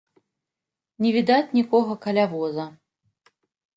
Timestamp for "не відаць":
1.05-1.53